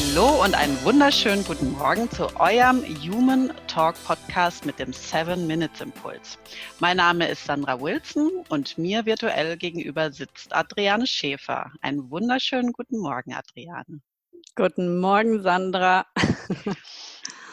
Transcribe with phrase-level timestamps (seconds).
[0.00, 5.80] Hallo und einen wunderschönen guten Morgen zu eurem Human Talk Podcast mit dem 7 Minutes
[5.80, 6.38] Impuls.
[6.78, 11.72] Mein Name ist Sandra Wilson und mir virtuell gegenüber sitzt Adriane Schäfer.
[11.80, 14.00] Einen wunderschönen guten Morgen, Adriane.
[14.54, 16.06] Guten Morgen, Sandra.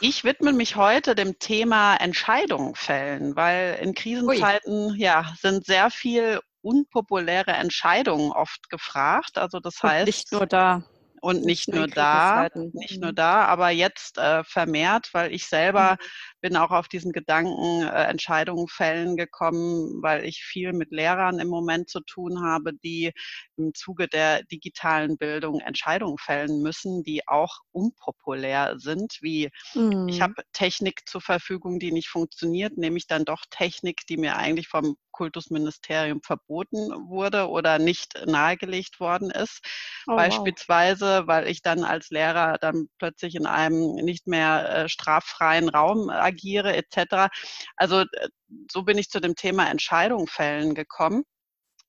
[0.00, 6.40] Ich widme mich heute dem Thema Entscheidungen fällen, weil in Krisenzeiten ja sind sehr viel
[6.60, 9.38] unpopuläre Entscheidungen oft gefragt.
[9.38, 10.82] Also das heißt und nicht nur da
[11.24, 13.14] und nicht nur da, nicht nur mhm.
[13.14, 16.06] da, aber jetzt äh, vermehrt, weil ich selber mhm.
[16.42, 21.48] bin auch auf diesen Gedanken äh, Entscheidungen fällen gekommen, weil ich viel mit Lehrern im
[21.48, 23.12] Moment zu tun habe, die
[23.56, 30.06] im Zuge der digitalen Bildung Entscheidungen fällen müssen, die auch unpopulär sind, wie mhm.
[30.08, 34.36] ich habe Technik zur Verfügung, die nicht funktioniert, nehme ich dann doch Technik, die mir
[34.36, 39.60] eigentlich vom Kultusministerium verboten wurde oder nicht nahegelegt worden ist.
[40.06, 41.26] Oh, Beispielsweise, wow.
[41.28, 46.74] weil ich dann als Lehrer dann plötzlich in einem nicht mehr äh, straffreien Raum agiere
[46.76, 47.32] etc.
[47.76, 48.28] Also äh,
[48.70, 51.24] so bin ich zu dem Thema Entscheidung fällen gekommen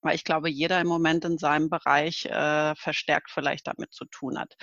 [0.05, 4.37] weil ich glaube, jeder im Moment in seinem Bereich äh, verstärkt vielleicht damit zu tun
[4.37, 4.53] hat.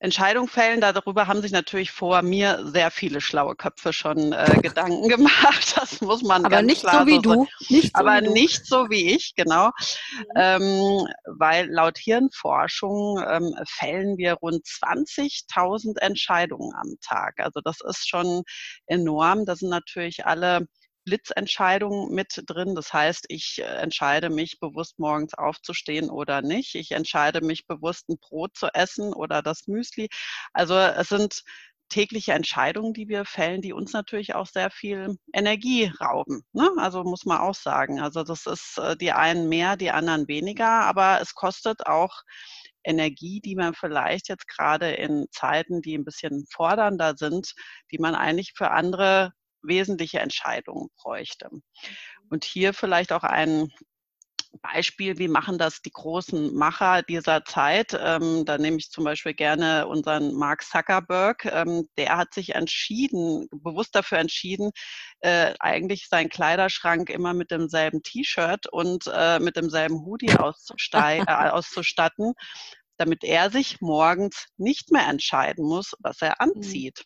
[0.00, 0.80] Entscheidung fällen.
[0.80, 5.76] Darüber haben sich natürlich vor mir sehr viele schlaue Köpfe schon äh, Gedanken gemacht.
[5.76, 7.46] Das muss man Aber ganz nicht klar so wie du.
[7.68, 9.66] Nicht so Aber wie nicht so wie ich, genau.
[9.66, 10.24] Mhm.
[10.36, 17.38] Ähm, weil laut Hirnforschung ähm, fällen wir rund 20.000 Entscheidungen am Tag.
[17.38, 18.42] Also das ist schon
[18.86, 19.44] enorm.
[19.44, 20.66] Das sind natürlich alle
[21.10, 22.76] Blitzentscheidungen mit drin.
[22.76, 26.76] Das heißt, ich äh, entscheide mich bewusst morgens aufzustehen oder nicht.
[26.76, 30.08] Ich entscheide mich bewusst ein Brot zu essen oder das Müsli.
[30.52, 31.42] Also es sind
[31.88, 36.42] tägliche Entscheidungen, die wir fällen, die uns natürlich auch sehr viel Energie rauben.
[36.52, 36.70] Ne?
[36.76, 38.00] Also muss man auch sagen.
[38.00, 42.22] Also das ist äh, die einen mehr, die anderen weniger, aber es kostet auch
[42.84, 47.52] Energie, die man vielleicht jetzt gerade in Zeiten, die ein bisschen fordernder sind,
[47.90, 49.32] die man eigentlich für andere
[49.62, 51.48] wesentliche Entscheidungen bräuchte.
[51.50, 51.62] Mhm.
[52.30, 53.68] Und hier vielleicht auch ein
[54.62, 57.98] Beispiel, wie machen das die großen Macher dieser Zeit?
[57.98, 61.44] Ähm, da nehme ich zum Beispiel gerne unseren Mark Zuckerberg.
[61.46, 64.70] Ähm, der hat sich entschieden, bewusst dafür entschieden,
[65.20, 72.34] äh, eigentlich seinen Kleiderschrank immer mit demselben T-Shirt und äh, mit demselben Hoodie äh, auszustatten,
[72.96, 76.52] damit er sich morgens nicht mehr entscheiden muss, was er mhm.
[76.52, 77.04] anzieht.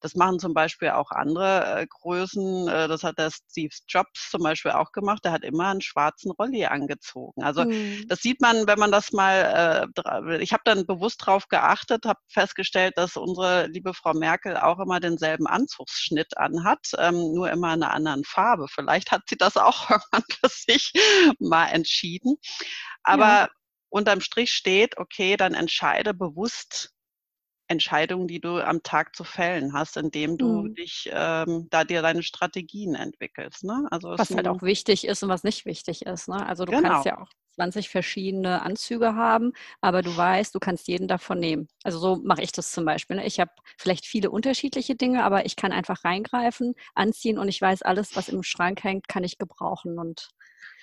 [0.00, 2.68] Das machen zum Beispiel auch andere äh, Größen.
[2.68, 5.24] Äh, das hat der Steve Jobs zum Beispiel auch gemacht.
[5.24, 7.42] Der hat immer einen schwarzen Rolli angezogen.
[7.42, 8.04] Also mhm.
[8.08, 12.20] das sieht man, wenn man das mal, äh, ich habe dann bewusst drauf geachtet, habe
[12.28, 17.82] festgestellt, dass unsere liebe Frau Merkel auch immer denselben Anzugsschnitt anhat, ähm, nur immer in
[17.82, 18.66] einer anderen Farbe.
[18.68, 20.92] Vielleicht hat sie das auch irgendwann für sich
[21.38, 22.36] mal entschieden.
[23.02, 23.48] Aber ja.
[23.90, 26.92] unterm Strich steht, okay, dann entscheide bewusst
[27.70, 30.74] Entscheidungen, die du am Tag zu fällen hast, indem du mhm.
[30.74, 33.62] dich ähm, da dir deine Strategien entwickelst.
[33.62, 33.86] Ne?
[33.90, 36.28] Also was halt auch wichtig ist und was nicht wichtig ist.
[36.28, 36.44] Ne?
[36.46, 36.88] Also du genau.
[36.88, 41.68] kannst ja auch 20 verschiedene Anzüge haben, aber du weißt, du kannst jeden davon nehmen.
[41.84, 43.16] Also so mache ich das zum Beispiel.
[43.16, 43.26] Ne?
[43.26, 47.82] Ich habe vielleicht viele unterschiedliche Dinge, aber ich kann einfach reingreifen, anziehen und ich weiß,
[47.82, 50.30] alles, was im Schrank hängt, kann ich gebrauchen und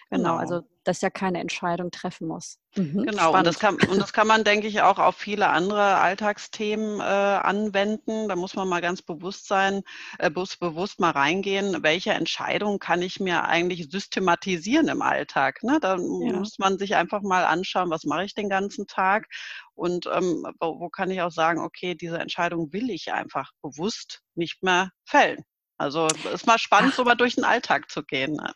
[0.10, 2.60] Genau, genau, also dass ja keine Entscheidung treffen muss.
[2.76, 3.06] Mhm.
[3.06, 7.02] Genau, und das, kann, und das kann man, denke ich, auch auf viele andere Alltagsthemen
[7.02, 8.30] äh, anwenden.
[8.30, 9.82] Da muss man mal ganz bewusst sein,
[10.18, 15.62] äh, bewusst mal reingehen, welche Entscheidungen kann ich mir eigentlich systematisieren im Alltag.
[15.62, 15.80] Ne?
[15.82, 16.00] Da ja.
[16.00, 19.28] muss man sich einfach mal anschauen, was mache ich den ganzen Tag
[19.76, 24.22] und ähm, wo, wo kann ich auch sagen, okay, diese Entscheidung will ich einfach bewusst
[24.36, 25.44] nicht mehr fällen.
[25.78, 26.98] Also es ist mal spannend, Ach.
[26.98, 28.34] so mal durch den Alltag zu gehen.
[28.34, 28.54] Ne?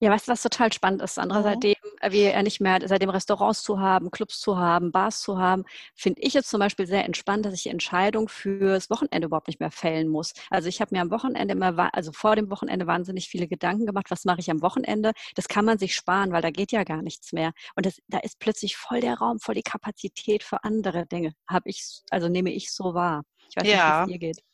[0.00, 1.38] Ja, weißt du, was total spannend ist, Sandra?
[1.38, 1.44] Mhm.
[1.44, 5.64] Seitdem äh, wir nicht mehr, seitdem Restaurants zu haben, Clubs zu haben, Bars zu haben,
[5.94, 9.60] finde ich es zum Beispiel sehr entspannt, dass ich die Entscheidung fürs Wochenende überhaupt nicht
[9.60, 10.34] mehr fällen muss.
[10.50, 14.10] Also ich habe mir am Wochenende immer, also vor dem Wochenende wahnsinnig viele Gedanken gemacht,
[14.10, 15.12] was mache ich am Wochenende?
[15.36, 17.52] Das kann man sich sparen, weil da geht ja gar nichts mehr.
[17.76, 21.34] Und das, da ist plötzlich voll der Raum, voll die Kapazität für andere Dinge.
[21.48, 23.22] Habe ich, also nehme ich so wahr.
[23.48, 23.74] Ich weiß ja.
[23.74, 24.53] nicht, wie es dir geht.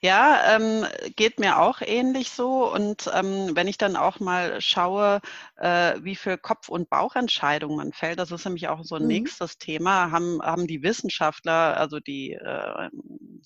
[0.00, 0.86] Ja, ähm,
[1.16, 2.72] geht mir auch ähnlich so.
[2.72, 5.20] Und ähm, wenn ich dann auch mal schaue,
[5.56, 9.08] äh, wie viel Kopf- und Bauchentscheidungen man fällt, das ist nämlich auch so ein mhm.
[9.08, 12.88] nächstes Thema, haben, haben die Wissenschaftler, also die äh,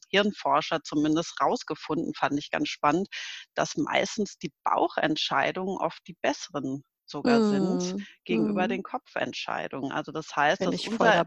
[0.08, 3.08] Hirnforscher zumindest rausgefunden, fand ich ganz spannend,
[3.54, 7.80] dass meistens die Bauchentscheidungen oft die besseren sogar mhm.
[7.80, 8.68] sind gegenüber mhm.
[8.68, 9.92] den Kopfentscheidungen.
[9.92, 11.26] Also das heißt, Bin dass unser,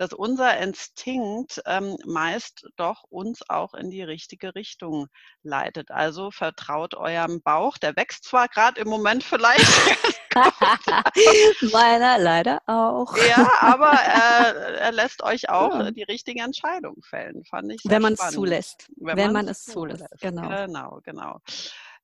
[0.00, 5.08] dass unser Instinkt ähm, meist doch uns auch in die richtige Richtung
[5.42, 5.90] leitet.
[5.90, 7.76] Also vertraut eurem Bauch.
[7.76, 9.60] Der wächst zwar gerade im Moment vielleicht.
[11.74, 13.14] Meiner leider auch.
[13.28, 15.90] Ja, aber äh, er lässt euch auch ja.
[15.90, 17.82] die richtige Entscheidung fällen, fand ich.
[17.84, 18.90] Wenn man es zulässt.
[18.96, 19.98] Wenn, Wenn man es zulässt.
[19.98, 20.22] zulässt.
[20.22, 20.48] Genau.
[20.48, 21.40] Genau, genau.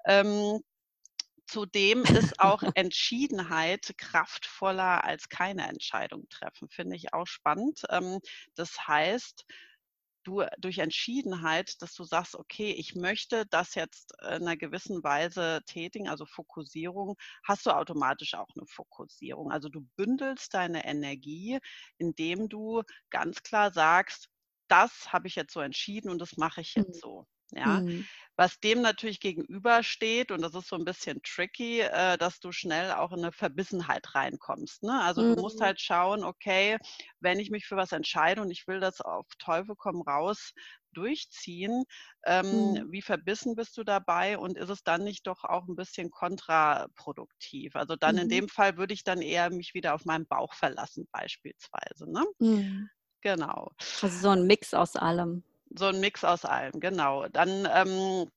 [0.04, 0.60] Ähm,
[1.46, 7.82] Zudem ist auch Entschiedenheit kraftvoller als keine Entscheidung treffen, finde ich auch spannend.
[7.90, 8.19] Ähm,
[8.54, 9.44] das heißt,
[10.26, 15.60] du durch Entschiedenheit, dass du sagst, okay, ich möchte das jetzt in einer gewissen Weise
[15.66, 19.52] tätigen, also Fokussierung, hast du automatisch auch eine Fokussierung.
[19.52, 21.58] Also du bündelst deine Energie,
[21.99, 24.28] indem du ganz klar sagst,
[24.69, 27.00] das habe ich jetzt so entschieden und das mache ich jetzt mhm.
[27.00, 27.26] so.
[27.52, 28.04] Ja, mhm.
[28.37, 32.93] was dem natürlich gegenübersteht, und das ist so ein bisschen tricky, äh, dass du schnell
[32.93, 34.82] auch in eine Verbissenheit reinkommst.
[34.82, 35.00] Ne?
[35.02, 35.37] Also mhm.
[35.37, 35.64] du musst mhm.
[35.64, 36.78] halt schauen, okay,
[37.20, 40.52] wenn ich mich für was entscheide und ich will das auf Teufel komm raus
[40.93, 41.84] durchziehen,
[42.25, 42.90] ähm, mhm.
[42.90, 47.76] wie verbissen bist du dabei und ist es dann nicht doch auch ein bisschen kontraproduktiv?
[47.76, 48.31] Also dann in mhm.
[48.31, 52.10] dem Fall würde ich dann eher mich wieder auf meinen Bauch verlassen, beispielsweise.
[52.10, 52.25] Ne?
[52.40, 52.90] Mhm.
[53.20, 53.70] Genau.
[54.02, 55.44] Also so ein Mix aus allem
[55.78, 57.26] so ein Mix aus allem, genau.
[57.28, 58.31] Dann ähm,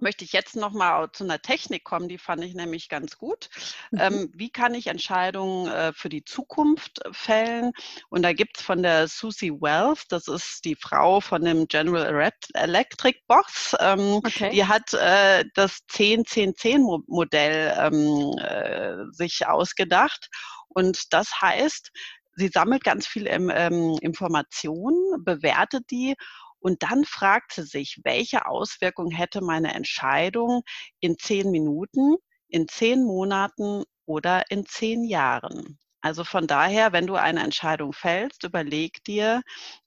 [0.00, 3.48] möchte ich jetzt noch mal zu einer Technik kommen, die fand ich nämlich ganz gut.
[3.90, 3.98] Mhm.
[4.00, 7.72] Ähm, wie kann ich Entscheidungen äh, für die Zukunft fällen?
[8.10, 12.32] Und da gibt es von der Susie Wells, das ist die Frau von dem General
[12.54, 14.50] Electric Boss, ähm, okay.
[14.50, 20.28] die hat äh, das 10-10-10-Modell ähm, äh, sich ausgedacht.
[20.68, 21.90] Und das heißt,
[22.36, 26.14] sie sammelt ganz viel ähm, Informationen, bewertet die
[26.64, 30.62] und dann fragt sie sich, welche Auswirkung hätte meine Entscheidung
[30.98, 32.16] in zehn Minuten,
[32.48, 35.78] in zehn Monaten oder in zehn Jahren.
[36.00, 39.42] Also von daher, wenn du eine Entscheidung fällst, überleg dir,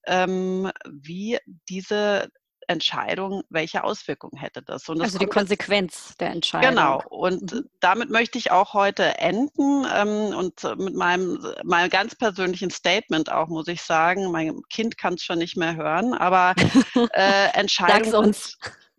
[0.06, 2.30] ähm, wie diese
[2.68, 4.88] Entscheidung, welche Auswirkungen hätte das?
[4.90, 6.70] Und das also die Konsequenz der Entscheidung.
[6.70, 7.02] Genau.
[7.10, 7.70] Und mhm.
[7.80, 13.48] damit möchte ich auch heute enden ähm, und mit meinem, meinem ganz persönlichen Statement auch,
[13.48, 14.32] muss ich sagen.
[14.32, 16.54] Mein Kind kann es schon nicht mehr hören, aber
[17.14, 18.36] äh, Entscheidungen.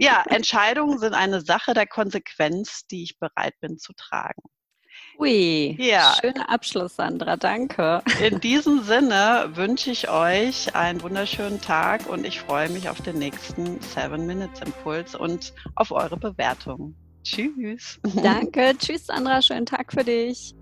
[0.01, 4.43] Ja, Entscheidungen sind eine Sache der Konsequenz, die ich bereit bin zu tragen.
[5.19, 6.15] Ui, ja.
[6.21, 8.03] schöner Abschluss, Sandra, danke.
[8.25, 13.19] In diesem Sinne wünsche ich euch einen wunderschönen Tag und ich freue mich auf den
[13.19, 16.95] nächsten Seven Minutes Impuls und auf eure Bewertung.
[17.25, 17.99] Tschüss.
[18.23, 20.55] Danke, tschüss, Sandra, schönen Tag für dich.